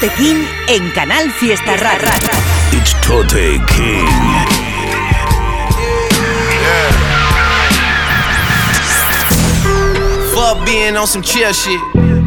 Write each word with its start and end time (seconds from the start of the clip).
Tote 0.00 0.14
King 0.14 0.46
en 0.68 0.90
Canal 0.92 1.28
Fiesta 1.32 1.76
Rara. 1.76 2.12
It's 2.70 2.94
Tote 3.04 3.58
King. 3.66 4.06
Fuck 10.32 10.64
being 10.64 10.96
on 10.96 11.08
some 11.08 11.20
chill 11.20 11.52
shit. 11.52 11.80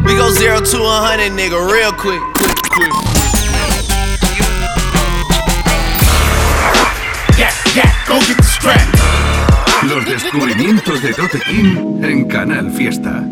We 0.04 0.14
go 0.18 0.30
zero 0.32 0.60
to 0.60 0.78
a 0.82 1.00
hundred, 1.00 1.32
nigga, 1.32 1.56
real 1.72 1.92
quick, 1.92 2.20
quick, 2.34 2.58
quick. 2.72 2.92
Yeah, 7.38 7.54
yeah, 7.74 7.90
go 8.06 8.20
get 8.20 8.36
the 8.36 8.42
strap. 8.42 8.86
Los 9.84 10.04
descubrimientos 10.04 11.00
de 11.00 11.14
Tote 11.14 11.40
King 11.40 12.04
en 12.04 12.28
Canal 12.28 12.70
Fiesta. 12.70 13.24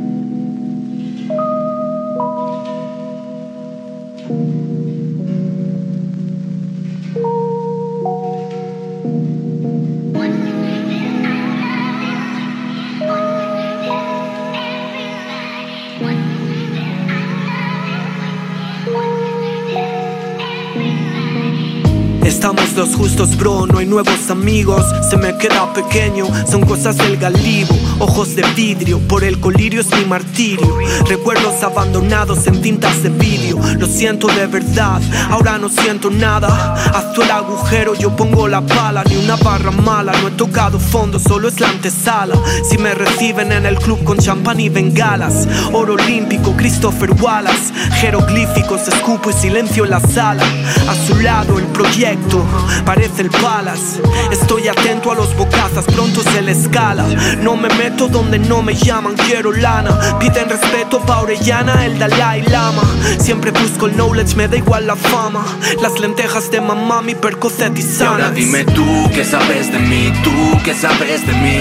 Justos, 23.00 23.34
bro, 23.38 23.66
no 23.66 23.78
hay 23.78 23.86
nuevos 23.86 24.30
amigos. 24.30 24.84
Se 25.08 25.16
me 25.16 25.36
queda 25.38 25.72
pequeño, 25.72 26.26
son 26.46 26.60
cosas 26.66 26.98
del 26.98 27.16
galibo. 27.16 27.74
Ojos 28.00 28.34
de 28.34 28.42
vidrio, 28.56 28.98
por 28.98 29.24
el 29.24 29.38
colirio 29.40 29.82
es 29.82 29.94
mi 29.94 30.06
martirio. 30.06 30.78
Recuerdos 31.06 31.62
abandonados 31.62 32.46
en 32.46 32.62
tintas 32.62 33.02
de 33.02 33.10
vídeo. 33.10 33.60
Lo 33.78 33.86
siento 33.86 34.26
de 34.28 34.46
verdad, 34.46 35.02
ahora 35.30 35.58
no 35.58 35.68
siento 35.68 36.10
nada. 36.10 36.74
Haz 36.94 37.12
tú 37.12 37.22
el 37.22 37.30
agujero, 37.30 37.94
yo 37.94 38.16
pongo 38.16 38.48
la 38.48 38.62
pala. 38.62 39.04
Ni 39.04 39.16
una 39.16 39.36
barra 39.36 39.70
mala, 39.70 40.12
no 40.22 40.28
he 40.28 40.30
tocado 40.30 40.80
fondo, 40.80 41.18
solo 41.18 41.48
es 41.48 41.60
la 41.60 41.68
antesala. 41.68 42.36
Si 42.68 42.78
me 42.78 42.94
reciben 42.94 43.52
en 43.52 43.66
el 43.66 43.76
club 43.76 44.02
con 44.02 44.16
champán 44.18 44.60
y 44.60 44.70
bengalas. 44.70 45.46
Oro 45.72 45.94
olímpico, 45.94 46.56
Christopher 46.56 47.12
Wallace. 47.20 47.72
Jeroglíficos, 48.00 48.88
escupo 48.88 49.28
y 49.28 49.34
silencio 49.34 49.84
en 49.84 49.90
la 49.90 50.00
sala. 50.00 50.42
A 50.88 50.94
su 50.94 51.16
lado 51.20 51.58
el 51.58 51.66
proyecto, 51.66 52.42
parece 52.86 53.22
el 53.22 53.30
Palace. 53.30 54.00
Estoy 54.30 54.68
atento 54.68 55.12
a 55.12 55.14
los 55.14 55.36
bocazas, 55.36 55.84
pronto 55.84 56.22
se 56.22 56.40
le 56.40 56.52
escala. 56.52 57.04
No 57.42 57.56
me 57.56 57.68
donde 57.96 58.38
no 58.38 58.62
me 58.62 58.74
llaman, 58.74 59.14
quiero 59.16 59.52
lana. 59.52 60.18
Piden 60.18 60.48
respeto 60.48 61.00
pa' 61.00 61.20
Orellana, 61.20 61.84
el 61.84 61.98
Dalai 61.98 62.42
Lama. 62.42 62.82
Siempre 63.18 63.50
busco 63.50 63.86
el 63.86 63.94
knowledge, 63.94 64.36
me 64.36 64.48
da 64.48 64.56
igual 64.56 64.86
la 64.86 64.96
fama. 64.96 65.44
Las 65.80 65.98
lentejas 65.98 66.50
de 66.50 66.60
mamá, 66.60 67.02
mi 67.02 67.14
percocet 67.14 67.76
y 67.78 68.02
ahora 68.02 68.30
dime 68.30 68.64
tú 68.64 69.10
qué 69.14 69.24
sabes 69.24 69.72
de 69.72 69.78
mí, 69.78 70.12
tú 70.22 70.32
qué 70.64 70.74
sabes 70.74 71.26
de 71.26 71.32
mí. 71.32 71.58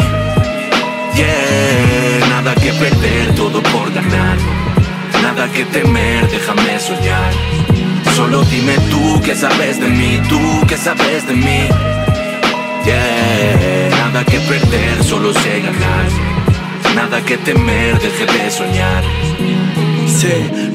Yeah, 1.16 2.28
nada 2.30 2.56
que 2.56 2.72
perder, 2.74 3.36
todo 3.36 3.62
por 3.62 3.92
ganar. 3.94 4.38
Nada 5.22 5.48
que 5.52 5.66
temer, 5.66 6.30
déjame 6.30 6.80
soñar. 6.80 7.34
Solo 8.16 8.44
dime 8.44 8.76
tú 8.90 9.22
qué 9.24 9.36
sabes 9.36 9.80
de 9.80 9.88
mí, 9.88 10.22
tú 10.30 10.40
qué 10.68 10.78
sabes 10.78 11.28
de 11.28 11.34
mí. 11.34 11.68
Yeah, 12.86 13.79
nada 14.12 14.26
que 14.26 14.40
perder, 14.40 15.04
solo 15.04 15.32
sé 15.34 15.62
ganar. 15.62 16.08
Nada 16.96 17.22
que 17.24 17.38
temer, 17.38 18.00
deje 18.00 18.26
de 18.26 18.50
soñar. 18.50 19.04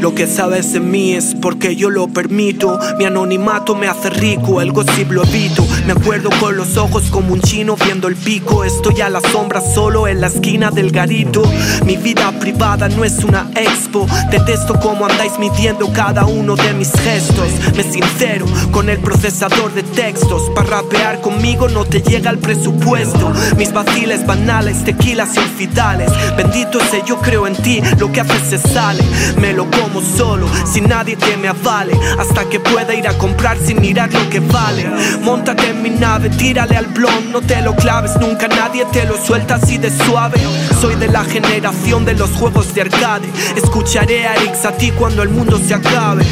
Lo 0.05 0.15
que 0.15 0.27
sabes 0.27 0.75
de 0.75 0.81
mí 0.81 1.15
es 1.15 1.35
porque 1.41 1.77
yo 1.77 1.89
lo 1.89 2.09
permito. 2.09 2.79
Mi 2.99 3.07
anonimato 3.07 3.75
me 3.75 3.89
hace 3.89 4.11
rico, 4.11 4.61
el 4.61 4.71
gossip 4.71 5.11
lo 5.11 5.25
evito. 5.25 5.67
Me 5.87 5.93
acuerdo 5.93 6.29
con 6.41 6.59
los 6.59 6.77
ojos 6.77 7.05
como 7.11 7.33
un 7.33 7.41
chino 7.41 7.75
viendo 7.75 8.07
el 8.09 8.14
pico. 8.14 8.64
Estoy 8.64 9.01
a 9.01 9.09
la 9.09 9.23
sombra 9.23 9.63
solo 9.63 10.07
en 10.07 10.20
la 10.20 10.27
esquina 10.27 10.70
del 10.70 10.91
garito. 10.91 11.43
Mi 11.87 11.97
vida 11.97 12.31
privada 12.39 12.91
no 12.91 13.03
es 13.03 13.25
una 13.25 13.51
expo. 13.57 14.07
Detesto 14.31 14.79
cómo 14.79 15.07
andáis 15.07 15.39
midiendo 15.39 15.91
cada 15.91 16.27
uno 16.27 16.55
de 16.55 16.75
mis 16.75 16.93
gestos. 16.93 17.48
Me 17.75 17.83
sincero 17.83 18.45
con 18.73 18.91
el 18.91 18.98
procesador 18.98 19.73
de 19.73 19.85
textos. 19.85 20.51
Para 20.55 20.83
rapear 20.83 21.23
conmigo 21.23 21.67
no 21.69 21.87
te 21.87 22.03
llega 22.03 22.29
el 22.31 22.41
presupuesto. 22.41 23.33
Mis 23.57 23.73
vaciles 23.73 24.27
banales, 24.27 24.85
tequilas 24.85 25.35
infidales. 25.35 26.11
Bendito 26.37 26.79
sé, 26.91 27.03
yo 27.07 27.23
creo 27.23 27.47
en 27.47 27.57
ti, 27.57 27.81
lo 27.98 28.13
que 28.13 28.20
haces 28.20 28.43
se 28.51 28.59
sale. 28.59 29.03
Me 29.41 29.55
lo 29.55 29.64
como 29.70 29.94
solo, 30.01 30.47
sin 30.65 30.89
nadie 30.89 31.17
que 31.17 31.37
me 31.37 31.49
avale. 31.49 31.99
Hasta 32.19 32.49
que 32.49 32.61
pueda 32.61 32.95
ir 32.95 33.07
a 33.09 33.17
comprar 33.19 33.59
sin 33.59 33.81
mirar 33.81 34.13
lo 34.13 34.29
que 34.31 34.41
vale. 34.41 34.87
Montate 35.23 35.71
en 35.71 35.83
mi 35.83 35.91
nave, 35.91 36.31
tírale 36.31 36.77
al 36.77 36.87
blon, 36.87 37.33
no 37.33 37.41
te 37.41 37.61
lo 37.63 37.75
claves. 37.77 38.13
Nunca 38.21 38.49
nadie 38.49 38.85
te 38.87 39.05
lo 39.05 39.17
suelta 39.17 39.57
así 39.57 39.79
de 39.79 39.91
suave. 39.91 40.41
Soy 40.81 40.97
de 40.97 41.09
la 41.09 41.25
generación 41.25 42.05
de 42.05 42.15
los 42.15 42.31
juegos 42.31 42.75
de 42.75 42.83
arcade. 42.83 43.29
Escucharé 43.57 44.27
a 44.27 44.35
Eric 44.35 44.55
ti 44.79 44.91
cuando 44.93 45.23
el 45.23 45.29
mundo 45.29 45.59
se 45.59 45.75
acabe. 45.75 46.25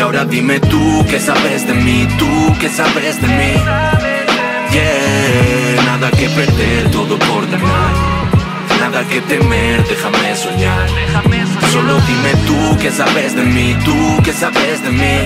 Y 0.00 0.02
ahora 0.02 0.24
dime 0.24 0.58
tú 0.60 1.04
qué 1.10 1.20
sabes 1.20 1.66
de 1.66 1.74
mí, 1.74 2.08
tú 2.18 2.56
qué 2.58 2.70
sabes 2.70 3.20
de 3.20 3.28
mí. 3.28 3.52
Yeah, 4.72 5.84
nada 5.84 6.10
que 6.10 6.26
perder, 6.30 6.90
todo 6.90 7.18
por 7.18 7.46
ganar. 7.50 7.92
Nada 8.80 9.06
que 9.06 9.20
temer, 9.20 9.86
déjame 9.86 10.34
soñar. 10.34 10.88
Solo 11.70 12.00
dime 12.00 12.32
tú 12.46 12.78
qué 12.80 12.90
sabes 12.90 13.36
de 13.36 13.42
mí, 13.42 13.76
tú 13.84 14.22
qué 14.24 14.32
sabes 14.32 14.82
de 14.82 14.90
mí. 14.90 15.16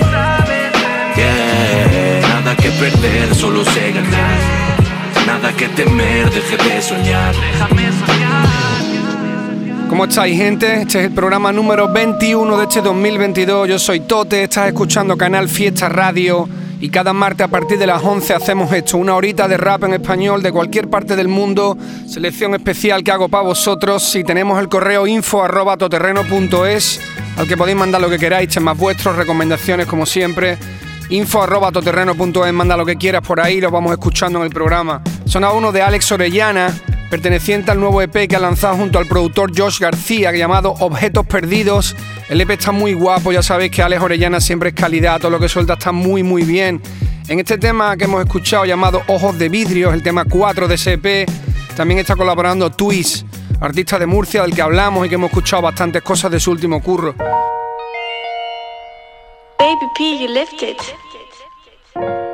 Yeah, 1.15 2.27
nada 2.33 2.53
que 2.57 2.69
perder, 2.71 3.33
solo 3.33 3.63
sé 3.63 3.93
ganar. 3.93 4.39
Nada 5.25 5.53
que 5.53 5.69
temer, 5.69 6.29
deje 6.31 6.57
de 6.57 6.81
soñar. 6.81 7.33
¿Cómo 9.95 10.09
estáis, 10.09 10.35
gente? 10.35 10.81
Este 10.81 10.99
es 10.99 11.05
el 11.05 11.13
programa 11.13 11.53
número 11.53 11.87
21 11.87 12.57
de 12.57 12.63
este 12.65 12.81
2022. 12.81 13.69
Yo 13.69 13.79
soy 13.79 14.01
Tote, 14.01 14.43
estás 14.43 14.67
escuchando 14.67 15.15
Canal 15.15 15.47
Fiesta 15.47 15.87
Radio. 15.87 16.49
Y 16.81 16.89
cada 16.89 17.13
martes 17.13 17.45
a 17.45 17.47
partir 17.47 17.79
de 17.79 17.87
las 17.87 18.03
11 18.03 18.33
hacemos 18.33 18.73
esto, 18.73 18.97
una 18.97 19.15
horita 19.15 19.47
de 19.47 19.55
rap 19.55 19.85
en 19.85 19.93
español 19.93 20.43
de 20.43 20.51
cualquier 20.51 20.89
parte 20.89 21.15
del 21.15 21.29
mundo. 21.29 21.77
Selección 22.09 22.53
especial 22.55 23.05
que 23.05 23.11
hago 23.11 23.29
para 23.29 23.45
vosotros. 23.45 24.03
Si 24.03 24.25
tenemos 24.25 24.59
el 24.59 24.67
correo 24.67 25.07
info 25.07 25.41
arroba 25.41 25.77
toterreno.es, 25.77 26.99
al 27.37 27.47
que 27.47 27.55
podéis 27.55 27.77
mandar 27.77 28.01
lo 28.01 28.09
que 28.09 28.19
queráis, 28.19 28.49
temas 28.49 28.77
vuestros, 28.77 29.15
recomendaciones 29.15 29.87
como 29.87 30.05
siempre. 30.05 30.57
Info 31.07 31.41
arroba 31.41 31.71
toterreno.es, 31.71 32.53
manda 32.53 32.75
lo 32.75 32.85
que 32.85 32.97
quieras 32.97 33.21
por 33.21 33.39
ahí, 33.39 33.61
lo 33.61 33.71
vamos 33.71 33.93
escuchando 33.93 34.39
en 34.39 34.45
el 34.45 34.51
programa. 34.51 35.01
Sonaba 35.23 35.53
uno 35.53 35.71
de 35.71 35.81
Alex 35.81 36.11
Orellana, 36.11 36.73
perteneciente 37.09 37.71
al 37.71 37.79
nuevo 37.79 38.01
EP 38.01 38.27
que 38.27 38.35
ha 38.35 38.39
lanzado 38.39 38.75
junto 38.75 38.99
al 38.99 39.05
productor 39.05 39.51
Josh 39.57 39.79
García, 39.79 40.31
llamado 40.31 40.73
Objetos 40.79 41.25
Perdidos. 41.25 41.95
El 42.29 42.41
EP 42.41 42.51
está 42.51 42.71
muy 42.71 42.93
guapo, 42.93 43.31
ya 43.31 43.41
sabéis 43.41 43.71
que 43.71 43.81
Alex 43.81 44.01
Orellana 44.01 44.39
siempre 44.41 44.69
es 44.69 44.75
calidad, 44.75 45.19
todo 45.19 45.31
lo 45.31 45.39
que 45.39 45.49
suelta 45.49 45.73
está 45.73 45.91
muy 45.91 46.23
muy 46.23 46.43
bien. 46.43 46.81
En 47.27 47.39
este 47.39 47.57
tema 47.57 47.97
que 47.97 48.05
hemos 48.05 48.23
escuchado 48.23 48.65
llamado 48.65 49.01
Ojos 49.07 49.37
de 49.37 49.49
Vidrio, 49.49 49.93
el 49.93 50.03
tema 50.03 50.25
4 50.25 50.67
de 50.67 50.75
ese 50.75 50.93
EP, 50.93 51.27
también 51.75 51.99
está 51.99 52.15
colaborando 52.15 52.69
Twist, 52.71 53.25
artista 53.59 53.97
de 53.97 54.05
Murcia 54.05 54.43
del 54.43 54.53
que 54.53 54.61
hablamos 54.61 55.05
y 55.05 55.09
que 55.09 55.15
hemos 55.15 55.29
escuchado 55.29 55.63
bastantes 55.63 56.01
cosas 56.01 56.31
de 56.31 56.39
su 56.39 56.51
último 56.51 56.81
curro. 56.81 57.15
Baby 59.57 59.87
P, 59.97 60.19
you 60.19 60.27
lift 60.27 60.61
it. 60.61 62.24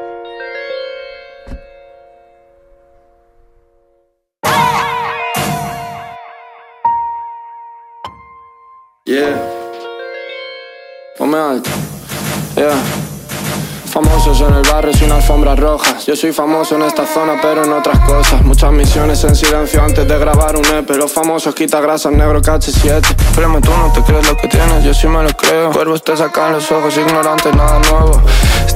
Yeah. 9.22 9.40
Ponme 11.16 11.38
alto. 11.38 11.70
Yeah. 12.56 12.74
Famosos 13.86 14.42
en 14.42 14.56
el 14.56 14.64
barrio 14.64 14.92
sin 14.94 15.12
alfombras 15.12 15.60
rojas. 15.60 16.08
Yo 16.08 16.16
soy 16.16 16.32
famoso 16.32 16.76
en 16.76 16.82
esta 16.82 17.06
zona, 17.06 17.38
pero 17.40 17.64
en 17.64 17.72
otras 17.72 18.00
cosas. 18.00 18.42
Muchas 18.42 18.72
misiones 18.72 19.24
en 19.24 19.36
silencio 19.36 19.84
antes 19.84 20.08
de 20.08 20.18
grabar 20.18 20.56
un 20.56 20.66
EP. 20.66 20.90
Los 20.96 21.12
famosos 21.12 21.54
quita 21.54 21.80
grasas, 21.82 22.12
negro 22.14 22.42
KH7. 22.42 23.16
Créeme, 23.36 23.62
tú 23.62 23.70
no 23.70 23.94
te 23.94 24.02
crees 24.02 24.28
lo 24.28 24.36
que 24.36 24.48
tienes, 24.48 24.84
yo 24.84 24.92
sí 24.92 25.08
me 25.08 25.22
lo 25.22 25.30
creo. 25.30 25.72
Cuervos 25.72 26.04
te 26.04 26.18
sacan 26.18 26.54
los 26.54 26.72
ojos, 26.72 26.98
ignorantes, 26.98 27.54
nada 27.54 27.80
nuevo. 27.92 28.20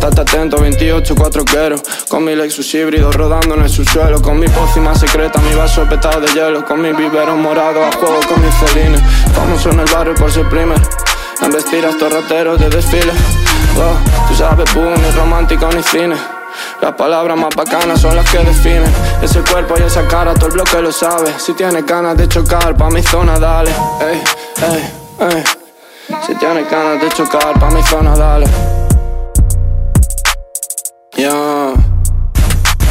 Estate 0.08 0.22
atento, 0.22 0.58
28, 0.58 1.16
4 1.16 1.46
quiero. 1.46 1.78
Con 2.08 2.24
mi 2.24 2.36
Lexus 2.36 2.72
híbrido 2.76 3.12
rodando 3.12 3.56
en 3.56 3.64
el 3.64 3.70
subsuelo. 3.70 4.22
Con 4.22 4.40
mi 4.40 4.48
pócima 4.48 4.94
secreta, 4.94 5.40
mi 5.42 5.56
vaso 5.56 5.84
petado 5.90 6.22
de 6.22 6.28
hielo. 6.28 6.64
Con 6.64 6.80
mi 6.80 6.94
vivero 6.94 7.36
morado 7.36 7.84
a 7.84 7.92
juego 7.92 8.20
con 8.30 8.40
mis 8.40 8.54
celines. 8.54 9.02
Famoso 9.34 9.72
en 9.72 9.80
el 9.80 9.92
barrio 9.92 10.14
por 10.14 10.32
ser 10.32 10.48
primer. 10.48 10.80
En 11.42 11.52
vestir 11.52 11.84
a 11.84 11.90
estos 11.90 12.14
rateros 12.14 12.60
de 12.60 12.70
desfile. 12.70 13.14
Oh, 13.78 14.28
tú 14.28 14.36
sabes, 14.36 14.72
boom, 14.76 14.94
ni 14.94 15.10
romántica 15.10 15.70
ni 15.76 15.82
cine. 15.82 16.16
Las 16.82 16.94
palabras 16.94 17.36
más 17.36 17.56
bacanas 17.56 18.00
son 18.00 18.16
las 18.16 18.30
que 18.30 18.38
definen 18.38 18.94
ese 19.24 19.42
cuerpo 19.42 19.74
y 19.80 19.82
esa 19.82 20.08
cara, 20.08 20.36
todo 20.36 20.48
el 20.48 20.54
bloque 20.54 20.82
lo 20.84 20.92
sabe. 20.92 21.34
Si 21.40 21.54
tienes 21.54 21.84
ganas 21.84 22.16
de 22.16 22.28
chocar, 22.28 22.78
pa' 22.78 22.92
mi 22.92 23.02
zona, 23.02 23.40
dale. 23.40 23.72
Ey, 24.02 24.22
ey, 24.72 25.28
ey. 25.32 25.44
Si 26.28 26.36
tienes 26.36 26.70
ganas 26.70 27.02
de 27.02 27.10
chocar, 27.10 27.60
pa' 27.60 27.72
mi 27.72 27.82
zona, 27.82 28.16
dale. 28.16 28.46
Yeah. 31.18 31.74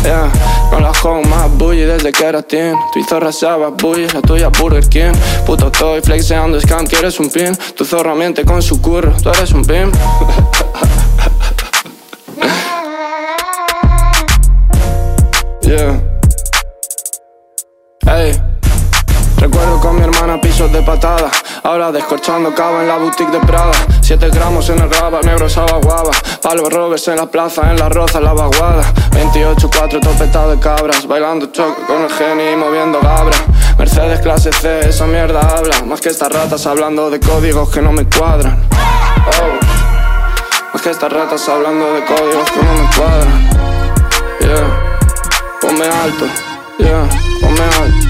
Yeah. 0.03 0.33
Con 0.71 0.83
la 0.83 0.93
home 1.03 1.29
más 1.29 1.51
bully 1.57 1.83
desde 1.83 2.13
que 2.13 2.25
eras 2.25 2.47
teen. 2.47 2.77
Tu 2.93 3.05
zorra 3.05 3.33
sabas 3.33 3.73
bully, 3.77 4.07
la 4.09 4.23
tuya 4.23 4.49
Burger 4.49 4.89
King 4.89 5.13
Puto 5.47 5.67
estoy 5.67 6.01
flexeando 6.01 6.61
scam, 6.61 6.87
quieres 6.87 7.21
un 7.21 7.31
pin. 7.31 7.57
Tu 7.77 7.85
zorra 7.85 8.15
miente 8.15 8.45
con 8.45 8.63
su 8.63 8.81
curro, 8.81 9.13
tú 9.23 9.31
eres 9.31 9.53
un 9.53 9.65
pin. 9.65 9.91
Yeah 15.67 16.14
patada 20.85 21.31
Ahora 21.63 21.91
descorchando 21.91 22.55
cava 22.55 22.83
en 22.83 22.89
la 22.89 22.99
boutique 22.99 23.31
de 23.31 23.41
Prada. 23.41 23.73
7 24.03 24.29
gramos 24.31 24.69
en 24.69 24.81
el 24.81 24.91
raba, 24.91 25.23
negro 25.23 25.47
guava. 25.83 26.11
Palo 26.43 26.69
robes 26.69 27.09
en 27.09 27.17
la 27.17 27.25
plaza, 27.27 27.71
en 27.71 27.79
la 27.79 27.89
roza, 27.89 28.21
la 28.21 28.35
vaguada. 28.35 28.85
28-4 29.13 30.01
topetado 30.01 30.51
de 30.51 30.59
cabras. 30.61 31.07
Bailando 31.07 31.47
choque 31.47 31.81
con 31.87 32.03
el 32.03 32.11
genio 32.11 32.53
y 32.53 32.57
moviendo 32.57 33.01
gabra. 33.01 33.35
Mercedes 33.79 34.21
clase 34.21 34.53
C, 34.53 34.91
esa 34.91 35.07
mierda 35.07 35.41
habla. 35.41 35.83
Más 35.87 36.03
que 36.03 36.11
estas 36.11 36.31
ratas 36.31 36.67
hablando 36.67 37.09
de 37.11 37.19
códigos 37.19 37.71
que 37.71 37.81
no 37.81 37.91
me 37.91 38.07
cuadran. 38.07 38.63
Oh. 38.73 40.75
Más 40.75 40.83
que 40.83 40.91
estas 40.91 41.11
ratas 41.11 41.49
hablando 41.49 41.95
de 41.95 42.05
códigos 42.05 42.51
que 42.51 42.63
no 42.63 42.75
me 42.75 42.87
cuadran. 42.95 43.49
Yeah, 44.41 44.99
ponme 45.63 45.87
alto, 45.87 46.27
yeah, 46.79 47.09
ponme 47.41 47.63
alto 47.63 48.04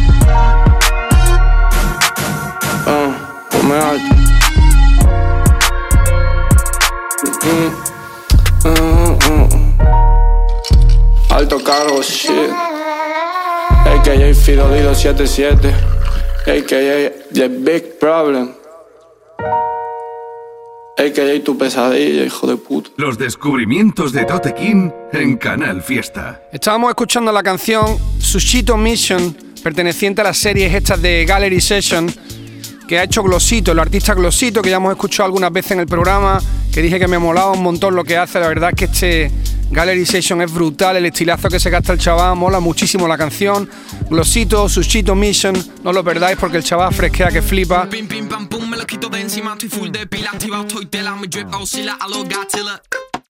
me 3.75 3.81
alto. 3.81 4.15
Alto 11.31 11.59
cargo, 11.63 12.03
shit. 12.03 12.31
AKA 13.87 14.35
Fidolido 14.35 14.95
77. 14.95 15.69
AKA 16.47 17.13
The 17.33 17.49
Big 17.49 17.99
Problem. 17.99 18.53
AKA 20.97 21.43
tu 21.45 21.59
pesadilla, 21.59 22.25
hijo 22.25 22.47
de 22.47 22.57
puta. 22.57 22.91
Los 22.97 23.19
descubrimientos 23.19 24.13
de 24.13 24.25
Tote 24.25 24.55
King 24.55 24.91
en 25.13 25.37
Canal 25.37 25.83
Fiesta. 25.83 26.41
Estábamos 26.53 26.91
escuchando 26.91 27.33
la 27.33 27.43
canción 27.43 27.99
Sushito 28.21 28.77
Mission, 28.77 29.37
perteneciente 29.63 30.21
a 30.21 30.25
las 30.25 30.39
series 30.39 30.73
estas 30.73 31.03
de 31.03 31.25
Gallery 31.27 31.61
Session 31.61 32.15
que 32.87 32.99
ha 32.99 33.05
hecho 33.05 33.23
Glosito, 33.23 33.73
el 33.73 33.79
artista 33.79 34.15
Glosito, 34.15 34.63
que 34.63 34.71
ya 34.71 34.77
hemos 34.77 34.93
escuchado 34.93 35.27
algunas 35.27 35.53
veces 35.53 35.73
en 35.73 35.81
el 35.81 35.87
programa, 35.87 36.41
que 36.73 36.83
dije 36.83 36.99
que 36.99 37.09
me 37.09 37.19
molaba 37.19 37.53
un 37.53 37.63
montón 37.63 37.95
lo 37.95 38.05
que 38.05 38.17
hace. 38.17 38.41
La 38.41 38.49
verdad 38.49 38.71
es 38.71 38.77
que 38.77 38.85
este 38.87 39.31
Gallery 39.71 40.07
Session 40.07 40.43
es 40.43 40.53
brutal, 40.53 40.97
el 40.97 41.07
estilazo 41.07 41.49
que 41.49 41.59
se 41.59 41.71
gasta 41.71 41.93
el 41.93 41.99
chaval, 41.99 42.37
mola 42.37 42.61
muchísimo 42.61 43.09
la 43.09 43.17
canción. 43.17 43.69
Glosito, 44.11 44.69
Sushito 44.69 45.15
Mission, 45.15 45.55
no 45.83 45.93
lo 45.93 46.05
perdáis 46.05 46.37
porque 46.39 46.59
el 46.59 46.65
chaval 46.65 46.93
fresquea 46.95 47.29
que 47.29 47.43
flipa. 47.43 47.89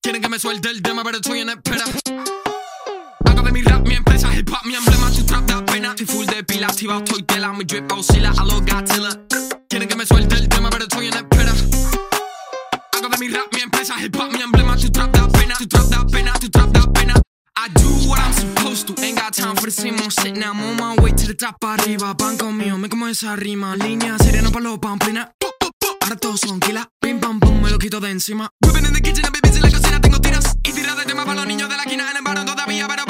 Quieren 0.02 0.20
que 0.20 0.28
me 0.28 0.38
suelte 0.38 0.68
el 0.68 0.82
tema, 0.82 1.02
pero 1.02 1.16
estoy 1.16 1.40
en 1.40 1.48
espera. 1.48 1.84
Hago 3.24 3.40
de 3.40 3.52
mi 3.52 3.62
rap 3.62 3.86
mi 3.86 3.94
empresa, 3.94 4.28
hip 4.36 4.50
hop 4.50 4.66
mi 4.66 4.74
emblema, 4.74 5.10
tu 5.10 5.24
trap 5.24 5.46
da 5.46 5.64
pena. 5.64 5.88
Estoy 5.90 6.06
full 6.06 6.26
de 6.26 6.44
pila, 6.44 6.66
activado, 6.66 7.02
estoy 7.04 7.22
tela, 7.22 7.52
mi 7.54 7.64
drip 7.64 7.90
oscila 7.90 8.34
a 8.36 8.44
los. 8.44 8.54
Mi 13.24 13.32
rap 13.32 13.52
mi 13.54 13.62
empresa, 13.62 13.94
hip 13.98 14.16
hop 14.16 14.30
mi 14.32 14.42
emblema. 14.42 14.76
Tu 14.76 14.90
trap 14.90 15.10
da 15.12 15.26
pena, 15.28 15.54
tu 15.56 15.66
trap 15.66 15.86
da 15.88 16.04
pena, 16.04 16.32
tu 16.38 16.48
trap 16.48 16.70
da 16.72 16.86
pena. 16.92 17.14
I 17.56 17.68
do 17.72 18.08
what 18.08 18.20
I'm 18.20 18.32
supposed 18.32 18.86
to. 18.88 19.02
Ain't 19.02 19.18
got 19.18 19.32
time 19.32 19.56
for 19.56 19.66
the 19.66 19.70
same 19.70 19.96
old. 20.00 20.36
Now 20.36 20.52
I'm 20.52 20.60
on 20.60 20.76
my 20.76 21.02
way 21.02 21.12
to 21.12 21.26
the 21.26 21.34
top 21.34 21.56
arriba. 21.62 22.14
Pan 22.14 22.36
conmigo, 22.36 22.76
me 22.78 22.88
como 22.88 23.08
esa 23.08 23.36
rima. 23.36 23.76
Línea 23.76 24.18
serena 24.18 24.50
pa' 24.50 24.60
los 24.60 24.78
pamplinas. 24.78 25.28
Ahora 26.02 26.16
todos 26.16 26.40
son 26.40 26.60
kila. 26.60 26.86
Pim 27.00 27.18
pam 27.18 27.40
pum, 27.40 27.62
me 27.62 27.70
lo 27.70 27.78
quito 27.78 27.98
de 28.00 28.10
encima. 28.10 28.50
Whipping 28.60 28.84
in 28.84 28.92
the 28.92 29.00
kitchen, 29.00 29.24
I'm 29.24 29.32
busy 29.42 29.60
la 29.60 29.70
cocina, 29.70 30.00
tengo 30.00 30.20
tiras. 30.20 30.56
Y 30.62 30.72
tiras 30.72 30.96
de 30.96 31.04
tema 31.04 31.24
para 31.24 31.36
los 31.36 31.46
niños 31.46 31.70
de 31.70 31.76
la 31.76 31.82
esquina. 31.84 32.10
En 32.10 32.16
el 32.18 32.22
barrio 32.22 32.44
todavía, 32.44 32.86
pero 32.88 33.06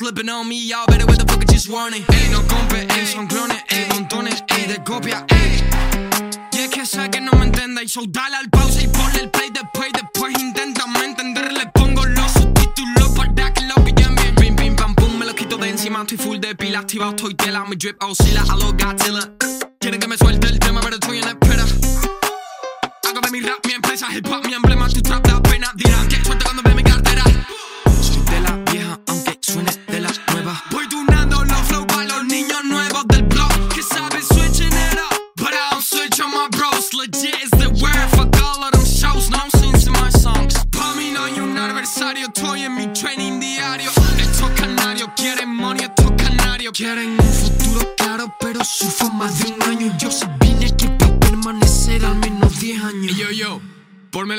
slipping 0.00 0.30
on 0.30 0.48
me. 0.48 0.56
Y'all 0.66 0.86
better 0.86 1.04
with 1.04 1.18
the 1.18 1.26
fuck 1.30 1.44
just 1.46 1.68
warning. 1.68 2.02
Ey, 2.08 2.30
no 2.30 2.40
compre, 2.48 2.86
ey, 2.96 3.04
son 3.04 3.26
clones, 3.26 3.62
ey, 3.68 3.86
montones, 3.90 4.42
ey, 4.48 4.66
de 4.66 4.82
copia, 4.82 5.26
ey. 5.28 5.60
Y 6.52 6.58
es 6.58 6.70
que 6.70 6.86
sé 6.86 7.10
que 7.10 7.20
no 7.20 7.32
me 7.32 7.44
entendéis, 7.44 7.92
so 7.92 8.02
dale 8.08 8.36
al 8.36 8.48
pause 8.48 8.82
y 8.82 8.88
ponle 8.88 9.20
el 9.20 9.30
play 9.30 9.50
después, 9.52 9.92
después 9.92 10.32
inténtame 10.40 11.04
entender, 11.04 11.52
le 11.52 11.66
pongo 11.66 12.06
los 12.06 12.32
subtítulos 12.32 13.10
para 13.10 13.52
que 13.52 13.66
lo 13.66 13.74
pillen 13.84 14.14
bien. 14.14 14.34
Pim, 14.36 14.56
pim, 14.56 14.74
pam, 14.74 14.94
pum, 14.94 15.18
me 15.18 15.26
lo 15.26 15.34
quito 15.34 15.58
de 15.58 15.68
encima, 15.68 16.00
estoy 16.00 16.16
full 16.16 16.38
de 16.38 16.54
pila, 16.54 16.78
activado, 16.78 17.10
estoy 17.10 17.34
tela, 17.34 17.64
mi 17.66 17.76
drip 17.76 18.02
oscila 18.02 18.42
a 18.48 18.56
los 18.56 18.72
Godzilla. 18.72 19.34
Quieren 19.80 20.00
que 20.00 20.08
me 20.08 20.16
suelte 20.16 20.46
el 20.46 20.58
tema, 20.58 20.80
pero 20.80 20.94
estoy 20.94 21.18
en 21.18 21.28
espera. 21.28 21.64
Hago 23.06 23.20
de 23.20 23.30
mi 23.30 23.40
rap 23.40 23.66
mi 23.66 23.74
empresa, 23.74 24.06
hip 24.14 24.26
hop 24.26 24.46
mi 24.46 24.54
emblema, 24.54 24.88
tu 24.88 25.02
trap 25.02 25.26
da 25.26 25.42
pena. 25.42 25.70
Dirán 25.74 26.09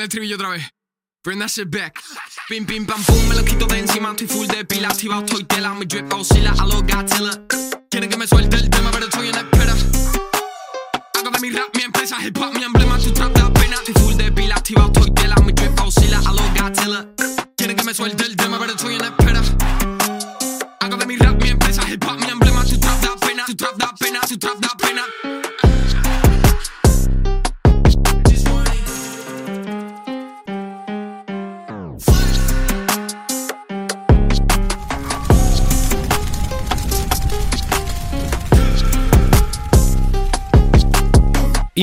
el 0.02 0.08
estribillo 0.08 0.36
otra 0.36 0.50
vez. 0.50 0.62
Bring 1.24 1.38
that 1.38 1.48
shit 1.48 1.70
back. 1.70 2.00
Pim, 2.48 2.66
pim, 2.66 2.84
pam, 2.84 3.02
pum, 3.04 3.28
me 3.28 3.36
lo 3.36 3.44
quito 3.44 3.66
de 3.66 3.78
encima. 3.78 4.10
Estoy 4.10 4.26
full 4.26 4.46
de 4.48 4.64
pila, 4.64 4.88
activado, 4.88 5.24
estoy 5.24 5.44
tela. 5.44 5.72
Mi 5.74 5.86
drip 5.86 6.12
oscila 6.12 6.52
a 6.58 6.66
los 6.66 6.82
Godzilla. 6.82 7.46
Quieren 7.88 8.10
que 8.10 8.16
me 8.16 8.26
suelte 8.26 8.56
el 8.56 8.68
tema, 8.68 8.90
pero 8.90 9.04
estoy 9.04 9.28
en 9.28 9.36
espera. 9.36 9.74
Hago 11.14 11.30
de 11.30 11.40
mi 11.40 11.50
rap 11.50 11.74
mi 11.76 11.82
empresa, 11.82 12.16
hip 12.24 12.36
hop 12.36 12.52
mi 12.54 12.64
emblema. 12.64 12.98
Tu 12.98 13.12
trap 13.12 13.32
da 13.34 13.52
pena. 13.52 13.81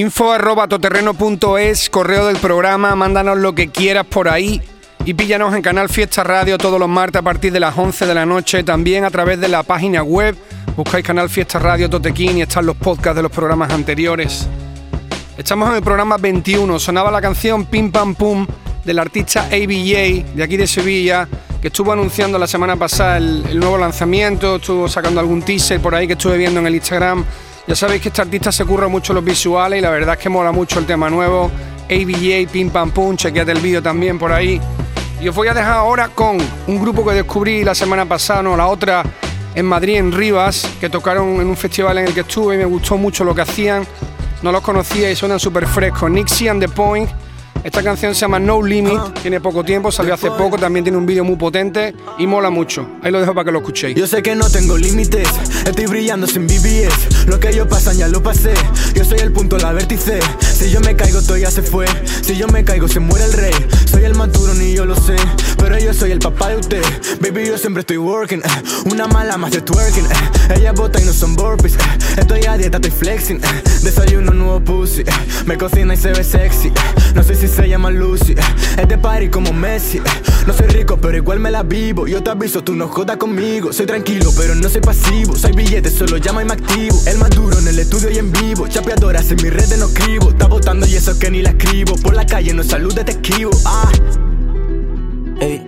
Info 0.10 0.34
correo 1.92 2.26
del 2.26 2.38
programa, 2.38 2.96
mándanos 2.96 3.38
lo 3.38 3.54
que 3.54 3.68
quieras 3.68 4.08
por 4.08 4.28
ahí 4.28 4.60
y 5.06 5.14
píllanos 5.14 5.54
en 5.54 5.62
Canal 5.62 5.88
Fiesta 5.88 6.24
Radio 6.24 6.58
todos 6.58 6.80
los 6.80 6.90
martes 6.90 7.20
a 7.20 7.22
partir 7.22 7.54
de 7.54 7.60
las 7.60 7.78
11 7.78 8.08
de 8.08 8.16
la 8.16 8.26
noche, 8.26 8.64
también 8.64 9.06
a 9.06 9.12
través 9.12 9.40
de 9.40 9.48
la 9.48 9.62
página 9.62 10.02
web, 10.02 10.36
buscáis 10.76 11.06
Canal 11.06 11.30
Fiesta 11.30 11.60
Radio 11.60 11.92
Totequín 11.92 12.40
y 12.40 12.42
están 12.42 12.66
los 12.66 12.76
podcasts 12.76 13.18
de 13.18 13.22
los 13.22 13.32
programas 13.32 13.72
anteriores. 13.72 14.48
Estamos 15.38 15.70
en 15.70 15.76
el 15.76 15.84
programa 15.84 16.18
21, 16.18 16.80
sonaba 16.80 17.12
la 17.12 17.22
canción 17.22 17.68
Pim 17.68 17.92
Pam 17.92 18.16
Pum 18.16 18.48
del 18.84 18.98
artista 18.98 19.44
ABJ 19.44 20.34
de 20.34 20.44
aquí 20.44 20.58
de 20.58 20.66
Sevilla, 20.66 21.28
que 21.62 21.68
estuvo 21.68 21.92
anunciando 21.92 22.40
la 22.40 22.48
semana 22.48 22.76
pasada 22.78 23.18
el, 23.18 23.46
el 23.48 23.60
nuevo 23.60 23.78
lanzamiento, 23.78 24.56
estuvo 24.56 24.88
sacando 24.88 25.20
algún 25.20 25.44
teaser 25.44 25.80
por 25.80 25.94
ahí 25.94 26.08
que 26.08 26.14
estuve 26.14 26.36
viendo 26.40 26.60
en 26.60 26.66
el 26.66 26.74
Instagram. 26.74 27.24
Ya 27.70 27.76
sabéis 27.76 28.02
que 28.02 28.08
este 28.08 28.24
artista 28.24 28.52
se 28.52 28.66
curra 28.66 28.88
mucho 28.88 29.14
los 29.14 29.24
visuales 29.24 29.78
y 29.78 29.82
la 29.84 29.92
verdad 29.92 30.16
es 30.16 30.20
que 30.20 30.28
mola 30.28 30.52
mucho 30.52 30.80
el 30.80 30.88
tema 30.88 31.08
nuevo. 31.08 31.52
ABJ, 31.84 32.52
Pim 32.52 32.72
Pam 32.72 32.90
Pum, 32.90 33.16
chequeate 33.16 33.52
el 33.52 33.60
vídeo 33.60 33.80
también 33.80 34.18
por 34.18 34.32
ahí. 34.32 34.60
Y 35.22 35.28
os 35.28 35.36
voy 35.36 35.50
a 35.50 35.54
dejar 35.54 35.74
ahora 35.74 36.08
con 36.08 36.40
un 36.66 36.82
grupo 36.82 37.06
que 37.06 37.14
descubrí 37.14 37.64
la 37.64 37.76
semana 37.76 38.08
pasada, 38.08 38.42
no, 38.42 38.58
la 38.58 38.66
otra 38.66 39.04
en 39.54 39.68
Madrid, 39.68 39.98
en 39.98 40.12
Rivas, 40.12 40.68
que 40.80 40.90
tocaron 40.90 41.40
en 41.42 41.46
un 41.46 41.56
festival 41.56 42.00
en 42.00 42.08
el 42.08 42.14
que 42.16 42.22
estuve 42.22 42.56
y 42.56 42.58
me 42.58 42.66
gustó 42.66 42.98
mucho 42.98 43.24
lo 43.24 43.36
que 43.36 43.42
hacían. 43.42 43.86
no 44.42 44.52
los 44.52 44.64
conocía 44.64 45.12
y 45.12 45.16
suenan 45.16 45.40
súper 45.40 45.68
frescos. 45.68 46.10
Nixie 46.10 46.50
and 46.50 46.64
the 46.64 46.70
Point 46.70 47.08
esta 47.70 47.84
canción 47.84 48.16
se 48.16 48.22
llama 48.22 48.40
No 48.40 48.64
Limit, 48.64 49.22
tiene 49.22 49.40
poco 49.40 49.64
tiempo, 49.64 49.92
salió 49.92 50.16
hace 50.16 50.32
poco, 50.32 50.58
también 50.58 50.84
tiene 50.84 50.98
un 50.98 51.06
vídeo 51.06 51.24
muy 51.24 51.36
potente 51.36 51.94
y 52.18 52.26
mola 52.26 52.50
mucho. 52.50 52.88
Ahí 53.04 53.12
lo 53.12 53.20
dejo 53.20 53.36
para 53.36 53.46
que 53.46 53.52
lo 53.52 53.60
escuchéis. 53.60 53.96
Yo 53.96 54.08
sé 54.08 54.24
que 54.24 54.34
no 54.36 54.50
tengo 54.50 54.76
límites, 54.76 55.30
estoy 55.66 55.86
brillando 55.86 56.26
sin 56.26 56.48
BBS. 56.48 57.28
Lo 57.28 57.40
que 57.40 57.54
yo 57.54 57.70
pasan 57.70 57.96
ya 57.96 58.08
lo 58.08 58.24
pasé, 58.24 58.54
yo 58.96 59.06
soy 59.06 59.20
el 59.20 59.32
punto, 59.32 59.60
la 59.60 59.72
vértice. 59.72 60.20
Si 60.52 60.72
yo 60.72 60.82
me 60.82 60.96
caigo, 60.96 61.22
todo 61.22 61.38
ya 61.38 61.52
se 61.52 61.62
fue. 61.62 61.86
Si 62.24 62.36
yo 62.36 62.48
me 62.48 62.64
caigo, 62.64 62.88
se 62.88 63.00
muere 63.00 63.26
el 63.26 63.34
rey. 63.34 63.54
Soy 63.86 64.04
el 64.04 64.16
maturo, 64.16 64.56
ni 64.56 64.74
yo 64.74 64.86
lo 64.86 64.96
sé, 64.96 65.16
pero 65.58 65.78
yo 65.78 65.94
soy 65.94 66.12
el 66.12 66.20
papá 66.20 66.50
de 66.50 66.58
usted. 66.58 66.82
Baby, 67.22 67.50
yo 67.50 67.58
siempre 67.60 67.82
estoy 67.82 67.98
working, 67.98 68.42
una 68.86 69.06
mala 69.06 69.38
más 69.38 69.52
de 69.52 69.62
twerking. 69.62 70.08
Ella 70.56 70.72
bota 70.72 71.00
y 71.00 71.06
no 71.06 71.14
son 71.14 71.36
burpees. 71.36 71.78
Estoy 72.18 72.46
a 72.46 72.58
dieta, 72.58 72.78
estoy 72.78 72.92
flexing. 72.92 73.40
Desayuno 73.84 74.34
nuevo 74.34 74.60
pussy, 74.60 75.04
me 75.46 75.58
cocina 75.58 75.94
y 75.94 75.98
se 75.98 76.12
ve 76.12 76.24
sexy. 76.24 76.72
No 77.16 77.24
sé 77.24 77.36
si 77.36 77.48
se 77.48 77.68
llama 77.68 77.90
Lucy. 77.90 78.36
Es 78.78 78.88
de 78.88 78.98
party 78.98 79.30
como 79.30 79.54
Messi. 79.54 80.02
No 80.46 80.54
soy 80.54 80.68
rico, 80.68 80.98
pero 81.02 81.18
igual 81.18 81.40
me 81.40 81.50
la 81.50 81.64
vivo. 81.64 82.08
Yo 82.08 82.22
te 82.22 82.30
aviso, 82.30 82.64
tú 82.64 82.76
no 82.76 82.88
jodas 82.88 83.18
conmigo. 83.18 83.72
Soy 83.74 83.86
tranquilo, 83.86 84.32
pero 84.38 84.54
no 84.56 84.70
soy 84.70 84.82
pasivo. 84.82 85.36
Soy 85.36 85.54
billete, 85.54 85.90
solo 85.90 86.18
llama 86.18 86.42
y 86.42 86.46
me 86.46 86.54
activo. 86.54 87.00
El 87.06 87.18
más 87.18 87.30
duro 87.32 87.58
en 87.58 87.68
el 87.68 87.80
estudio 87.80 88.10
y 88.12 88.18
en 88.18 88.32
vivo. 88.32 88.68
Chapeadoras 88.68 89.32
en 89.32 89.38
mis 89.38 89.54
redes 89.54 89.78
no 89.78 89.86
escribo. 89.88 90.30
Está 90.30 90.48
votando 90.48 90.86
y 90.86 90.96
eso 90.96 91.18
que 91.18 91.32
ni 91.32 91.42
la 91.42 91.50
escribo. 91.50 91.96
Por 91.98 92.16
la 92.16 92.26
calle 92.26 92.54
no 92.54 92.64
salude, 92.64 93.04
te 93.04 93.12
esquivo. 93.12 93.52
Ah. 93.66 93.92
Ey. 95.40 95.66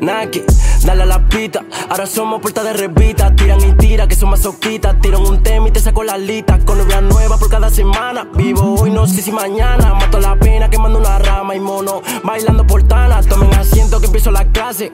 Nike, 0.00 0.44
dale 0.84 1.02
a 1.02 1.06
la 1.06 1.28
pita. 1.28 1.64
Ahora 1.88 2.06
somos 2.06 2.40
puertas 2.40 2.64
de 2.64 2.72
revista. 2.72 3.34
Tiran 3.34 3.60
y 3.60 3.72
tiran, 3.74 4.08
que 4.08 4.14
son 4.14 4.30
masoquitas. 4.30 5.00
Tiran 5.00 5.22
un 5.22 5.42
tema 5.42 5.68
y 5.68 5.70
te 5.70 5.80
saco 5.80 6.02
la 6.02 6.18
lista. 6.18 6.58
Con 6.64 6.78
novia 6.78 7.00
nueva 7.00 7.38
por 7.38 7.48
cada 7.48 7.70
semana. 7.70 8.26
Vivo 8.34 8.74
hoy, 8.80 8.90
no 8.90 9.06
sé 9.06 9.22
si 9.22 9.32
mañana. 9.32 9.94
Mato 9.94 10.18
la 10.18 10.36
pena 10.36 10.70
quemando 10.70 10.98
una 10.98 11.18
rama 11.18 11.54
y 11.54 11.60
mono. 11.60 12.02
Bailando 12.24 12.66
por 12.66 12.82
tana. 12.84 13.22
Tomen 13.22 13.52
asiento 13.54 14.00
que 14.00 14.06
empiezo 14.06 14.30
la 14.30 14.44
clase. 14.46 14.92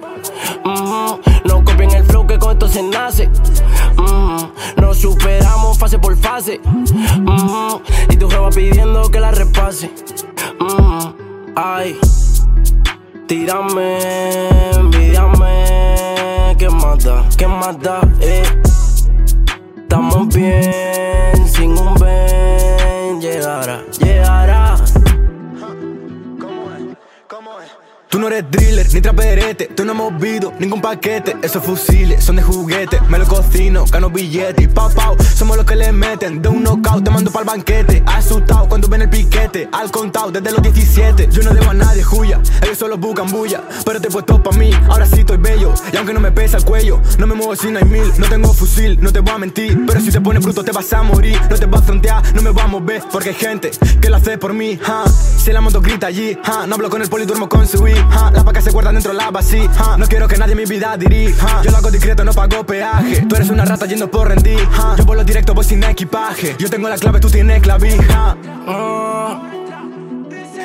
No 0.64 1.64
copien 1.64 1.90
el 1.90 2.04
flow 2.04 2.26
que 2.26 2.38
con 2.38 2.52
esto 2.52 2.68
se 2.68 2.83
nace. 2.83 3.28
Nos 4.76 4.99
superamos 4.99 5.78
fase 5.78 5.99
por 5.99 6.16
fase. 6.16 6.61
Y 8.11 8.16
tu 8.16 8.28
jefa 8.28 8.50
pidiendo 8.50 9.11
que 9.11 9.21
la 9.21 9.30
repase. 9.30 9.90
Ay. 11.54 11.99
Tírame, 13.28 14.67
envidiame, 15.08 16.56
¿qué 16.58 16.68
mata? 16.68 17.24
¿Qué 17.36 17.46
mata? 17.46 18.00
Eh. 18.20 18.42
Estamos 19.76 20.28
bien, 20.28 21.48
sin 21.48 21.70
un 21.78 21.94
ven, 21.94 23.20
llegará. 23.20 23.82
Tú 28.18 28.22
no 28.22 28.30
eres 28.34 28.50
driller, 28.50 28.92
ni 28.92 29.00
traperete, 29.00 29.66
tú 29.66 29.84
no 29.84 29.92
hemos 29.92 30.10
movido 30.10 30.52
ningún 30.58 30.80
paquete. 30.80 31.37
Esos 31.40 31.62
fusiles 31.62 32.25
son 32.25 32.34
de 32.34 32.42
juguete, 32.42 33.00
me 33.08 33.16
lo 33.16 33.25
cocino, 33.28 33.84
gano 33.84 34.10
billete. 34.10 34.66
Pau, 34.66 34.90
pau, 34.90 35.16
somos 35.37 35.56
los 35.56 35.64
que 35.64 35.76
le 35.76 35.92
meten. 35.92 36.42
De 36.42 36.48
un 36.48 36.64
knockout 36.64 37.04
te 37.04 37.12
mando 37.12 37.30
pa'l 37.30 37.44
banquete. 37.44 38.02
Asustado 38.06 38.68
cuando 38.68 38.88
ven 38.88 39.02
el 39.02 39.08
piquete, 39.08 39.68
al 39.70 39.92
contado 39.92 40.32
desde 40.32 40.50
los 40.50 40.60
17. 40.60 41.28
Yo 41.30 41.44
no 41.44 41.54
debo 41.54 41.70
a 41.70 41.75
nadie, 41.75 42.02
juya, 42.02 42.40
ellos 42.60 42.76
solo 42.76 42.98
buscan 42.98 43.30
bulla. 43.30 43.62
Pero 43.84 44.00
te 44.00 44.08
he 44.08 44.10
puesto 44.10 44.42
pa' 44.42 44.50
mí, 44.50 44.72
ahora 44.88 45.06
sí 45.06 45.20
estoy 45.20 45.37
bello. 45.37 45.72
Y 45.92 45.96
aunque 45.96 46.12
no 46.12 46.18
me 46.18 46.32
pesa 46.32 46.56
el 46.56 46.64
cuello, 46.64 47.00
no 47.18 47.26
me 47.28 47.37
muevo 47.37 47.54
si 47.54 47.70
no 47.70 47.78
hay 47.78 47.84
mil. 47.84 48.12
No 48.18 48.28
tengo 48.28 48.52
fusil, 48.52 48.98
no 49.00 49.12
te 49.12 49.20
voy 49.20 49.32
a 49.32 49.38
mentir. 49.38 49.78
Pero 49.87 50.00
si 50.00 50.10
te 50.10 50.20
pones 50.20 50.42
bruto 50.42 50.64
te 50.64 50.72
vas 50.72 50.92
a 50.92 51.04
morir. 51.04 51.40
No 51.48 51.56
te 51.56 51.66
vas 51.66 51.82
a 51.82 51.84
frontear, 51.84 52.34
no 52.34 52.42
me 52.42 52.50
voy 52.50 52.64
a 52.64 52.66
mover. 52.66 53.04
Porque 53.12 53.28
hay 53.28 53.37
gente 53.37 53.70
que 54.00 54.10
lo 54.10 54.16
hace 54.16 54.38
por 54.38 54.54
mí, 54.54 54.76
ha. 54.88 55.04
Si 55.08 55.52
la 55.52 55.60
moto 55.60 55.80
grita 55.80 56.08
allí, 56.08 56.37
ha. 56.42 56.66
No 56.66 56.75
hablo 56.75 56.90
con 56.90 57.00
el 57.00 57.08
poli, 57.08 57.25
duermo 57.25 57.48
con 57.48 57.64
su 57.68 57.87
hijo. 58.10 58.30
Las 58.30 58.44
vacas 58.44 58.64
se 58.64 58.70
guardan 58.70 58.94
dentro 58.94 59.12
de 59.12 59.18
la 59.18 59.30
vacía. 59.30 59.70
No 59.96 60.06
quiero 60.06 60.28
que 60.28 60.36
nadie 60.36 60.54
mi 60.54 60.64
vida 60.64 60.96
dirija. 60.96 61.62
Yo 61.62 61.70
lo 61.70 61.76
hago 61.78 61.90
discreto, 61.90 62.24
no 62.24 62.32
pago 62.32 62.64
peaje. 62.64 63.26
Tú 63.28 63.36
eres 63.36 63.50
una 63.50 63.64
rata 63.64 63.86
yendo 63.86 64.10
por 64.10 64.28
rendir. 64.28 64.60
Yo 64.96 65.04
vuelo 65.04 65.24
directo, 65.24 65.54
voy 65.54 65.64
sin 65.64 65.82
equipaje. 65.84 66.56
Yo 66.58 66.68
tengo 66.68 66.88
la 66.88 66.96
clave, 66.96 67.20
tú 67.20 67.30
tienes 67.30 67.62
clavija. 67.62 68.36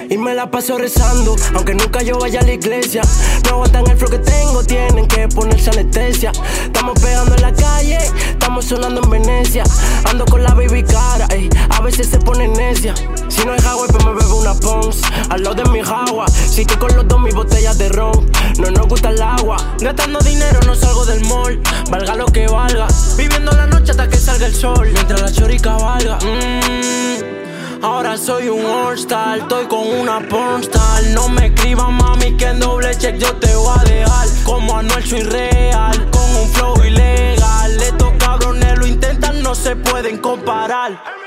Y 0.09 0.17
me 0.17 0.35
la 0.35 0.51
paso 0.51 0.77
rezando, 0.77 1.35
aunque 1.55 1.73
nunca 1.73 2.03
yo 2.03 2.19
vaya 2.19 2.41
a 2.41 2.43
la 2.43 2.51
iglesia. 2.51 3.01
No 3.45 3.51
aguantan 3.51 3.89
el 3.89 3.97
flow 3.97 4.11
que 4.11 4.19
tengo, 4.19 4.63
tienen 4.63 5.07
que 5.07 5.27
ponerse 5.29 5.69
anestesia. 5.69 6.31
Estamos 6.65 6.99
pegando 6.99 7.35
en 7.35 7.41
la 7.41 7.53
calle, 7.53 7.97
estamos 8.29 8.65
sonando 8.65 9.01
en 9.01 9.09
Venecia. 9.09 9.63
Ando 10.05 10.25
con 10.25 10.43
la 10.43 10.53
baby 10.53 10.83
cara, 10.83 11.25
ey, 11.31 11.49
a 11.69 11.81
veces 11.81 12.07
se 12.07 12.19
pone 12.19 12.47
necia. 12.47 12.93
Si 13.33 13.43
no 13.45 13.53
hay 13.53 13.59
agua, 13.65 13.87
pues 13.87 14.05
me 14.05 14.13
bebo 14.13 14.35
una 14.35 14.53
Pons. 14.53 15.01
Al 15.29 15.41
lado 15.41 15.55
de 15.55 15.65
mi 15.71 15.79
agua, 15.79 16.27
si 16.27 16.67
que 16.67 16.77
con 16.77 16.95
los 16.95 17.07
dos 17.07 17.19
mis 17.19 17.33
botellas 17.33 17.79
de 17.79 17.89
ron. 17.89 18.29
No 18.59 18.69
nos 18.69 18.87
gusta 18.87 19.09
el 19.09 19.19
agua. 19.19 19.57
Gastando 19.79 20.19
dinero, 20.19 20.59
no 20.67 20.75
salgo 20.75 21.03
del 21.03 21.25
mall. 21.25 21.59
Valga 21.89 22.13
lo 22.13 22.27
que 22.27 22.45
valga. 22.45 22.87
Viviendo 23.17 23.51
la 23.53 23.65
noche 23.65 23.89
hasta 23.89 24.07
que 24.07 24.17
salga 24.17 24.45
el 24.45 24.53
sol. 24.53 24.87
Mientras 24.93 25.19
la 25.19 25.31
chorica 25.31 25.73
valga. 25.73 26.19
Mmm. 26.19 27.83
Ahora 27.83 28.17
soy 28.17 28.49
un 28.49 28.63
all-star, 28.63 29.39
estoy 29.39 29.65
con 29.65 29.87
una 29.87 30.19
pornstar. 30.29 31.03
No 31.15 31.27
me 31.27 31.47
escribas, 31.47 31.89
mami, 31.89 32.37
que 32.37 32.45
en 32.45 32.59
doble 32.59 32.95
check 32.95 33.17
yo 33.17 33.35
te 33.37 33.53
voy 33.55 33.75
a 33.75 33.83
dejar. 33.83 34.27
Como 34.45 34.77
Anuel 34.77 35.03
soy 35.03 35.23
real, 35.23 36.09
con 36.11 36.35
un 36.35 36.49
flow 36.49 36.75
ilegal. 36.85 37.81
Estos 37.81 38.13
cabrones 38.19 38.77
lo 38.77 38.85
intentan, 38.85 39.41
no 39.41 39.55
se 39.55 39.75
pueden 39.75 40.19
comparar. 40.19 41.22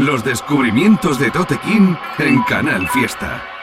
Los 0.00 0.24
descubrimientos 0.24 1.18
de 1.18 1.30
Tote 1.30 1.58
King 1.58 1.94
en 2.18 2.42
Canal 2.44 2.88
Fiesta. 2.88 3.59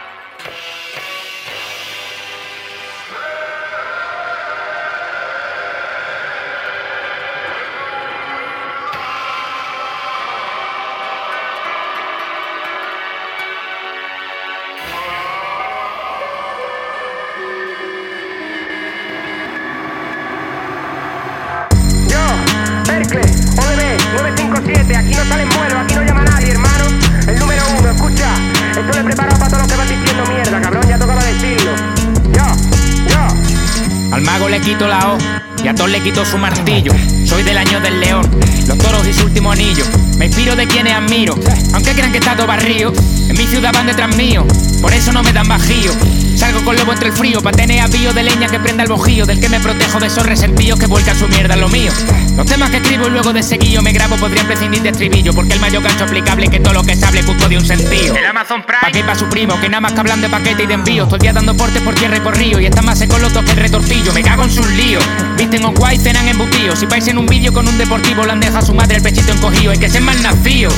Quito 34.67 34.85
la 34.85 35.13
O 35.13 35.17
y 35.63 35.67
a 35.69 35.73
todos 35.73 35.89
le 35.89 36.01
quito 36.01 36.25
su 36.25 36.37
martillo. 36.37 36.91
Soy 37.25 37.41
del 37.43 37.57
año 37.57 37.79
del 37.79 38.01
león, 38.01 38.29
los 38.67 38.77
toros 38.77 39.07
y 39.07 39.13
su 39.13 39.23
último 39.23 39.53
anillo. 39.53 39.85
Me 40.17 40.25
inspiro 40.25 40.57
de 40.57 40.67
quienes 40.67 40.93
admiro, 40.93 41.35
aunque 41.73 41.93
crean 41.93 42.11
que 42.11 42.17
está 42.17 42.35
todo 42.35 42.47
barrio. 42.47 42.91
En 43.29 43.37
mi 43.37 43.47
ciudad 43.47 43.71
van 43.73 43.87
detrás 43.87 44.13
mío, 44.17 44.45
por 44.81 44.93
eso 44.93 45.13
no 45.13 45.23
me 45.23 45.31
dan 45.31 45.47
bajío. 45.47 45.93
Salgo 46.37 46.63
con 46.63 46.75
lobo 46.75 46.93
entre 46.93 47.07
el 47.07 47.13
frío, 47.13 47.41
pa' 47.41 47.51
tener 47.51 47.81
avío 47.81 48.13
de 48.13 48.21
leña 48.21 48.47
que 48.47 48.59
prenda 48.59 48.83
el 48.83 48.89
bojío, 48.89 49.25
del 49.25 49.39
que 49.39 49.49
me 49.49 49.59
protejo 49.59 49.99
de 49.99 50.05
esos 50.05 50.23
resentidos 50.23 50.79
que 50.79 50.85
vuelcan 50.85 51.17
su 51.17 51.27
mierda 51.27 51.55
en 51.55 51.61
lo 51.61 51.67
mío. 51.67 51.91
Los 52.35 52.45
temas 52.45 52.69
que 52.69 52.77
escribo 52.77 53.07
y 53.07 53.09
luego 53.09 53.33
de 53.33 53.41
seguillo 53.41 53.81
me 53.81 53.91
grabo 53.91 54.17
podrían 54.17 54.45
prescindir 54.45 54.83
de 54.83 54.89
estribillo, 54.89 55.33
porque 55.33 55.53
el 55.53 55.59
mayor 55.59 55.81
gancho 55.81 56.03
aplicable 56.03 56.47
que 56.47 56.59
todo 56.59 56.75
lo 56.75 56.83
que 56.83 56.95
se 56.95 57.03
hable 57.05 57.23
puto 57.23 57.49
de 57.49 57.57
un 57.57 57.65
sentido. 57.65 58.15
El 58.15 58.25
Amazon 58.25 58.61
Prime. 58.61 58.81
Pa' 58.81 58.91
que 58.91 59.03
pa' 59.03 59.15
su 59.15 59.27
primo, 59.27 59.59
que 59.59 59.67
nada 59.67 59.81
más 59.81 59.93
que 59.93 59.99
hablan 59.99 60.21
de 60.21 60.29
paquete 60.29 60.63
y 60.63 60.67
de 60.67 60.75
envío. 60.75 61.03
Estoy 61.03 61.19
día 61.19 61.33
dando 61.33 61.57
portes 61.57 61.81
por 61.81 61.95
tierra 61.95 62.17
y 62.17 62.19
por 62.19 62.37
río, 62.37 62.59
y 62.59 62.67
está 62.67 62.83
más 62.83 62.99
seco 62.99 63.17
los 63.17 63.33
dos 63.33 63.43
que 63.43 63.51
el 63.51 63.57
retortillo. 63.57 64.13
Me 64.13 64.21
cago 64.21 64.43
en 64.43 64.51
sus 64.51 64.69
líos. 64.73 65.03
Visten 65.37 65.65
on 65.65 65.73
guay, 65.73 65.97
cenan 65.97 66.27
embutidos. 66.27 66.77
Si 66.77 66.85
vais 66.85 67.07
en 67.07 67.17
un 67.17 67.25
vídeo 67.25 67.51
con 67.51 67.67
un 67.67 67.77
deportivo, 67.79 68.23
le 68.23 68.33
han 68.33 68.39
dejado 68.39 68.63
su 68.63 68.75
madre 68.75 68.97
el 68.97 69.01
pechito 69.01 69.31
encogido. 69.31 69.71
Hay 69.71 69.79
que 69.79 69.89
ser 69.89 70.03
mal 70.03 70.21
nacido. 70.21 70.71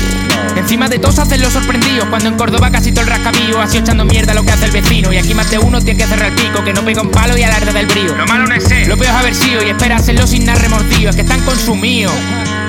Encima 0.56 0.88
de 0.88 1.00
todos 1.00 1.20
hacen 1.20 1.42
los 1.42 1.52
sorprendidos. 1.52 2.08
Cuando 2.10 2.30
en 2.30 2.38
Córdoba 2.38 2.72
casi 2.72 2.92
todo 2.94 3.02
el 3.02 3.08
rascabío, 3.08 3.60
así 3.62 3.78
echando 3.80 4.06
mierda 4.06 4.34
lo 4.34 4.44
que 4.44 4.52
hace 4.52 4.66
el 4.66 4.72
vecino. 4.72 5.12
Y 5.12 5.18
aquí 5.18 5.34
más 5.34 5.49
de 5.50 5.58
uno 5.58 5.82
tiene 5.82 6.00
que 6.00 6.08
cerrar 6.08 6.28
el 6.28 6.36
pico, 6.36 6.64
que 6.64 6.74
no 6.74 6.84
pega 6.84 7.02
un 7.02 7.10
palo 7.10 7.38
y 7.38 7.44
alarde 7.44 7.72
del 7.74 7.88
brío. 7.88 8.16
Lo 8.16 8.26
malo 8.28 8.46
no 8.46 8.54
es 8.54 8.64
ser. 8.64 8.88
Lo 8.88 8.98
peor 8.98 9.12
es 9.12 9.16
haber 9.16 9.36
sido 9.36 9.64
y 9.64 9.70
espera 9.70 9.96
hacerlo 9.96 10.28
sin. 10.28 10.48
Es 10.50 11.16
que 11.16 11.22
están 11.22 11.42
consumidos. 11.42 12.14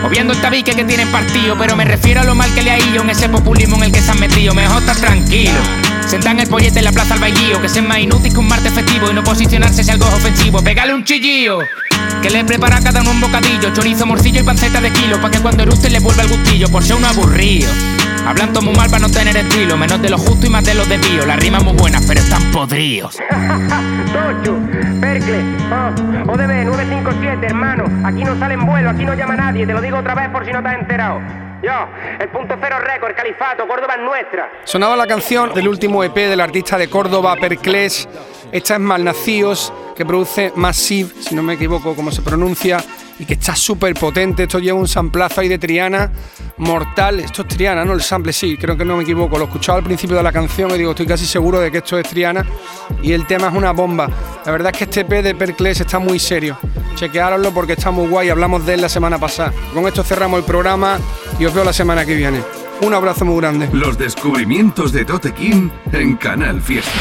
O 0.05 0.09
viendo 0.09 0.33
el 0.33 0.41
tabique 0.41 0.73
que 0.73 0.85
tienen 0.85 1.09
partido, 1.09 1.57
pero 1.59 1.77
me 1.77 1.85
refiero 1.85 2.21
a 2.21 2.25
lo 2.25 2.35
mal 2.35 2.53
que 2.55 2.63
le 2.63 2.71
ha 2.71 2.79
ido 2.79 3.03
en 3.03 3.11
ese 3.11 3.29
populismo 3.29 3.77
en 3.77 3.85
el 3.85 3.93
que 3.93 4.01
se 4.01 4.11
han 4.11 4.21
metido. 4.21 4.55
Mejor 4.55 4.79
estar 4.79 4.97
tranquilo. 4.97 5.59
Sentan 6.07 6.39
el 6.41 6.49
pollete 6.49 6.79
en 6.79 6.85
la 6.87 6.93
plaza 6.93 7.15
al 7.15 7.21
bailío, 7.21 7.61
que 7.61 7.69
sea 7.69 7.83
más 7.83 7.99
inútil 7.99 8.33
que 8.33 8.39
un 8.39 8.47
martes 8.47 8.73
festivo 8.73 9.11
y 9.11 9.15
no 9.15 9.23
posicionarse 9.25 9.85
si 9.85 9.91
algo 9.91 10.07
es 10.07 10.15
ofensivo. 10.15 10.63
Pégale 10.63 10.95
un 10.95 11.05
chillío. 11.05 11.59
Que 12.23 12.31
le 12.31 12.45
prepara 12.45 12.77
a 12.77 12.81
cada 12.81 13.01
uno 13.01 13.11
un 13.11 13.21
bocadillo, 13.21 13.73
chorizo, 13.73 14.07
morcillo 14.07 14.41
y 14.41 14.45
panceta 14.45 14.81
de 14.81 14.91
kilo, 14.93 15.21
pa' 15.21 15.31
que 15.31 15.41
cuando 15.41 15.63
eruste 15.65 15.91
le 15.91 15.99
vuelva 15.99 16.23
el 16.23 16.29
gustillo, 16.29 16.69
por 16.69 16.85
ser 16.85 16.97
un 16.97 17.05
aburrido. 17.05 17.71
Hablan 18.27 18.53
todo 18.53 18.63
muy 18.63 18.75
mal 18.75 18.89
para 18.91 19.01
no 19.07 19.11
tener 19.11 19.37
estilo, 19.37 19.77
menos 19.77 20.01
de 20.01 20.11
lo 20.11 20.19
justo 20.19 20.47
y 20.47 20.51
más 20.51 20.65
de 20.65 20.75
los 20.75 20.89
desvíos. 20.89 21.27
Las 21.27 21.39
rimas 21.39 21.65
muy 21.65 21.75
buenas, 21.75 22.05
pero 22.07 22.21
están 22.21 22.43
podridos. 22.51 23.17
Tocho, 24.13 24.59
Percle, 25.01 25.41
oh, 25.71 26.33
ODB 26.33 26.65
957, 26.65 27.47
hermano. 27.47 27.85
Aquí 28.07 28.25
no 28.25 28.39
sale 28.39 28.55
en 28.55 28.67
vuelo, 28.67 28.91
aquí 28.91 29.05
no 29.05 29.15
llama 29.15 29.37
nadie. 29.37 29.67
Te 29.67 29.73
lo 29.73 29.81
digo 29.81 29.99
otra 29.99 30.15
vez 30.15 30.29
por 30.31 30.45
si 30.45 30.53
no 30.53 30.63
te 30.63 30.69
has 30.69 30.81
enterado. 30.81 31.21
Yo, 31.63 31.73
el 32.19 32.29
punto 32.31 32.55
cero 32.61 32.77
récord, 32.81 33.15
califato, 33.15 33.69
Córdoba 33.69 33.95
es 33.97 34.03
nuestra. 34.03 34.51
Sonaba 34.65 34.97
la 34.97 35.07
canción 35.07 35.53
del 35.53 35.69
último 35.69 36.03
EP 36.03 36.15
del 36.15 36.41
artista 36.41 36.79
de 36.79 36.89
Córdoba, 36.89 37.37
Perclés. 37.37 38.09
Esta 38.51 38.75
es 38.75 38.81
Malnacidos, 38.81 39.73
que 39.95 40.07
produce 40.07 40.53
Massive, 40.57 41.11
si 41.21 41.35
no 41.35 41.43
me 41.43 41.55
equivoco 41.55 41.95
cómo 41.95 42.11
se 42.11 42.23
pronuncia, 42.23 42.79
y 43.21 43.27
que 43.27 43.35
está 43.35 43.55
súper 43.55 43.95
potente. 43.95 44.45
Esto 44.45 44.59
lleva 44.59 44.79
un 44.79 44.89
samplazo 44.89 45.43
ahí 45.43 45.49
de 45.49 45.59
Triana 45.59 46.11
mortal. 46.57 47.21
Esto 47.21 47.43
es 47.43 47.49
Triana, 47.49 47.85
¿no? 47.85 47.93
El 47.93 48.01
sample, 48.01 48.33
sí, 48.33 48.57
creo 48.57 48.77
que 48.77 48.85
no 48.85 48.97
me 48.97 49.03
equivoco. 49.03 49.39
Lo 49.39 49.45
escuchaba 49.45 49.79
al 49.79 49.85
principio 49.85 50.17
de 50.17 50.23
la 50.23 50.33
canción 50.33 50.71
y 50.71 50.79
digo, 50.79 50.91
estoy 50.91 51.07
casi 51.07 51.27
seguro 51.27 51.61
de 51.61 51.71
que 51.71 51.79
esto 51.79 51.99
es 51.99 52.09
Triana. 52.09 52.45
Y 53.03 53.13
el 53.13 53.27
tema 53.27 53.49
es 53.49 53.55
una 53.55 53.73
bomba. 53.73 54.09
La 54.45 54.53
verdad 54.53 54.73
es 54.73 54.79
que 54.79 54.85
este 54.85 55.01
EP 55.01 55.23
de 55.23 55.35
Perclés 55.35 55.81
está 55.81 55.99
muy 55.99 56.19
serio. 56.19 56.59
Chequeároslo 56.95 57.53
porque 57.53 57.75
está 57.75 57.91
muy 57.91 58.09
guay. 58.09 58.31
Hablamos 58.31 58.65
de 58.65 58.75
él 58.75 58.81
la 58.81 58.89
semana 58.89 59.19
pasada. 59.19 59.53
Con 59.75 59.87
esto 59.87 60.03
cerramos 60.03 60.39
el 60.39 60.47
programa 60.47 60.99
y 61.39 61.45
os 61.45 61.53
veo 61.53 61.65
la 61.65 61.75
semana 61.75 62.07
que 62.07 62.15
viene. 62.15 62.41
Un 62.81 62.95
abrazo 62.95 63.27
muy 63.27 63.37
grande. 63.39 63.69
Los 63.75 63.99
descubrimientos 63.99 64.93
de 64.93 65.05
Tote 65.05 65.35
King 65.35 65.69
en 65.93 66.17
Canal 66.17 66.63
Fiesta. 66.63 66.99